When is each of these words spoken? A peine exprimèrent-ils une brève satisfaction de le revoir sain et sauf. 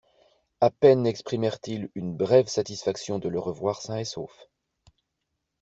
A 0.61 0.71
peine 0.71 1.05
exprimèrent-ils 1.05 1.91
une 1.93 2.17
brève 2.17 2.47
satisfaction 2.47 3.19
de 3.19 3.29
le 3.29 3.37
revoir 3.39 3.83
sain 3.83 3.97
et 3.97 4.03
sauf. 4.03 4.49